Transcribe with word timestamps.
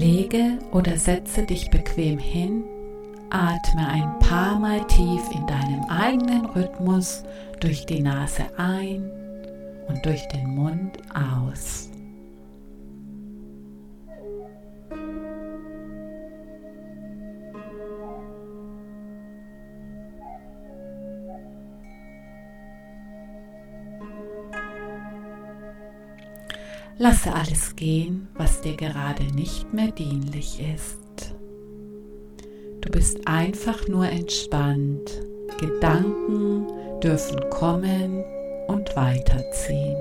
Lege 0.00 0.58
oder 0.72 0.96
setze 0.96 1.42
dich 1.42 1.68
bequem 1.68 2.18
hin, 2.18 2.64
atme 3.28 3.86
ein 3.86 4.18
paar 4.20 4.58
Mal 4.58 4.86
tief 4.86 5.20
in 5.30 5.46
deinem 5.46 5.84
eigenen 5.90 6.46
Rhythmus 6.46 7.22
durch 7.60 7.84
die 7.84 8.00
Nase 8.00 8.44
ein 8.56 9.12
und 9.88 10.06
durch 10.06 10.26
den 10.28 10.54
Mund 10.54 10.96
aus. 11.12 11.89
Lasse 27.02 27.32
alles 27.32 27.76
gehen, 27.76 28.28
was 28.34 28.60
dir 28.60 28.76
gerade 28.76 29.24
nicht 29.34 29.72
mehr 29.72 29.90
dienlich 29.90 30.60
ist. 30.60 31.34
Du 32.82 32.90
bist 32.90 33.26
einfach 33.26 33.88
nur 33.88 34.06
entspannt. 34.06 35.10
Gedanken 35.58 36.66
dürfen 37.00 37.40
kommen 37.48 38.22
und 38.68 38.94
weiterziehen. 38.96 39.96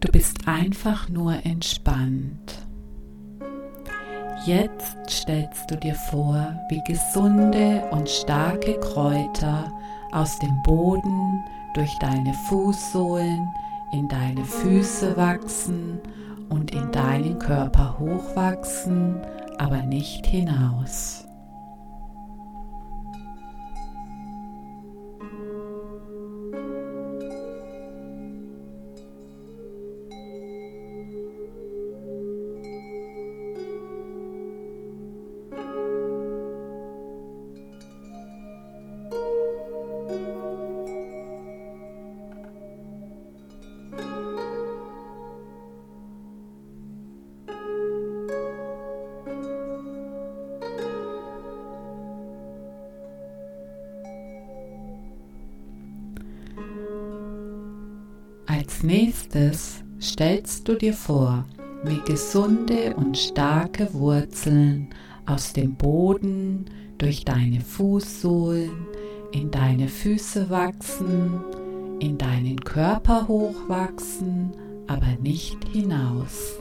Du 0.00 0.10
bist 0.10 0.48
einfach 0.48 1.10
nur 1.10 1.44
entspannt. 1.44 2.66
Jetzt 4.46 4.96
stellst 5.10 5.70
du 5.70 5.76
dir 5.76 5.94
vor, 5.94 6.58
wie 6.70 6.82
gesunde 6.86 7.82
und 7.90 8.08
starke 8.08 8.80
Kräuter 8.80 9.70
aus 10.12 10.38
dem 10.38 10.62
Boden 10.62 11.44
durch 11.74 11.94
deine 11.98 12.32
Fußsohlen 12.48 13.46
in 13.92 14.08
deine 14.08 14.44
Füße 14.44 15.16
wachsen 15.18 16.00
und 16.48 16.72
in 16.72 16.90
deinen 16.92 17.38
Körper 17.38 17.98
hochwachsen, 17.98 19.20
aber 19.58 19.82
nicht 19.82 20.26
hinaus. 20.26 21.26
Als 58.70 58.84
nächstes 58.84 59.82
stellst 60.00 60.68
du 60.68 60.76
dir 60.76 60.94
vor, 60.94 61.44
wie 61.82 62.00
gesunde 62.06 62.94
und 62.94 63.18
starke 63.18 63.92
Wurzeln 63.92 64.90
aus 65.26 65.52
dem 65.52 65.74
Boden 65.74 66.66
durch 66.96 67.24
deine 67.24 67.62
Fußsohlen 67.62 68.70
in 69.32 69.50
deine 69.50 69.88
Füße 69.88 70.50
wachsen, 70.50 71.40
in 71.98 72.16
deinen 72.16 72.60
Körper 72.60 73.26
hochwachsen, 73.26 74.52
aber 74.86 75.16
nicht 75.20 75.58
hinaus. 75.72 76.59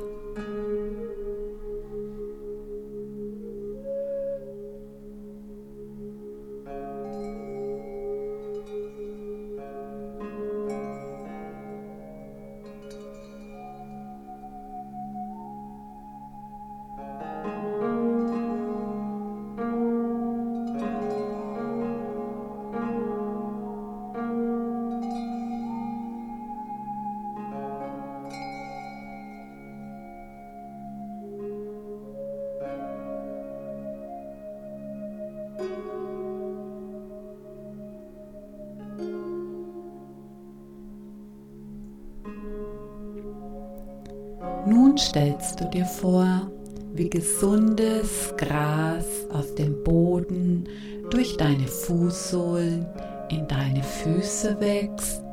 Stellst 45.00 45.60
du 45.60 45.66
dir 45.66 45.86
vor, 45.86 46.52
wie 46.94 47.10
gesundes 47.10 48.34
Gras 48.38 49.06
aus 49.32 49.56
dem 49.56 49.84
Boden 49.84 50.68
durch 51.10 51.38
deine 51.38 51.68
Fußsohlen 51.68 52.86
in 53.30 53.48
deine 53.48 53.84
Füße 53.84 54.60
wächst, 54.60 55.24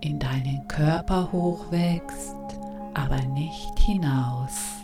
in 0.00 0.18
deinen 0.18 0.66
Körper 0.68 1.30
hochwächst, 1.32 2.36
aber 2.94 3.20
nicht 3.34 3.78
hinaus. 3.78 4.83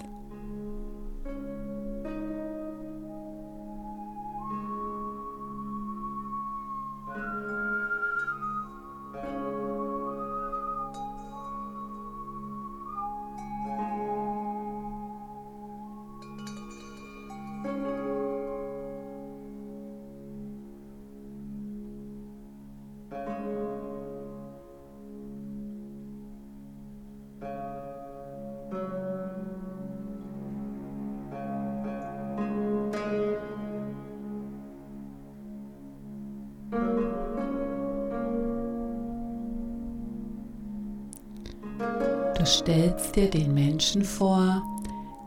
Du 42.41 42.47
stellst 42.47 43.17
dir 43.17 43.29
den 43.29 43.53
Menschen 43.53 44.03
vor, 44.03 44.63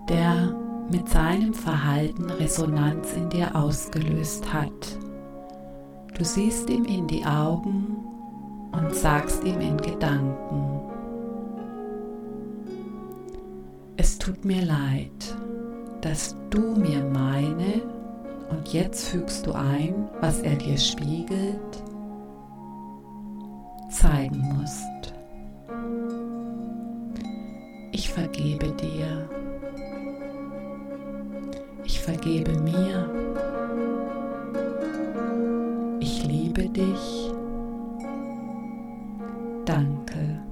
der 0.09 0.51
mit 0.89 1.07
seinem 1.07 1.53
Verhalten 1.53 2.27
Resonanz 2.27 3.13
in 3.13 3.29
dir 3.29 3.55
ausgelöst 3.55 4.51
hat. 4.51 4.97
Du 6.17 6.25
siehst 6.25 6.71
ihm 6.71 6.85
in 6.85 7.05
die 7.05 7.23
Augen 7.23 7.97
und 8.71 8.95
sagst 8.95 9.43
ihm 9.43 9.61
in 9.61 9.77
Gedanken, 9.77 10.81
es 13.95 14.17
tut 14.17 14.43
mir 14.43 14.65
leid, 14.65 15.37
dass 16.01 16.35
du 16.49 16.61
mir 16.61 17.03
meine, 17.03 17.83
und 18.49 18.73
jetzt 18.73 19.09
fügst 19.09 19.45
du 19.45 19.51
ein, 19.51 20.09
was 20.19 20.39
er 20.39 20.55
dir 20.55 20.79
spiegelt, 20.79 21.83
zeigen 23.91 24.57
musst. 24.57 25.02
Ich 28.13 28.19
vergebe 28.19 28.67
dir. 28.73 29.27
Ich 31.83 31.99
vergebe 31.99 32.51
mir. 32.59 33.09
Ich 35.99 36.23
liebe 36.23 36.69
dich. 36.69 37.31
Danke. 39.65 40.43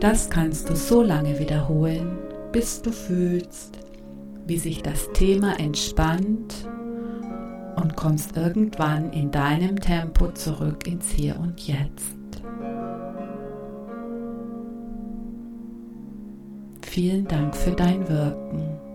Das 0.00 0.28
kannst 0.28 0.68
du 0.68 0.74
so 0.74 1.00
lange 1.00 1.38
wiederholen, 1.38 2.18
bis 2.50 2.82
du 2.82 2.90
fühlst, 2.90 3.78
wie 4.48 4.58
sich 4.58 4.82
das 4.82 5.12
Thema 5.12 5.60
entspannt 5.60 6.68
und 7.76 7.94
kommst 7.94 8.36
irgendwann 8.36 9.12
in 9.12 9.30
deinem 9.30 9.78
Tempo 9.78 10.32
zurück 10.32 10.88
ins 10.88 11.08
Hier 11.08 11.38
und 11.38 11.60
Jetzt. 11.60 12.17
Vielen 16.90 17.28
Dank 17.28 17.54
für 17.54 17.72
dein 17.72 18.08
Wirken. 18.08 18.87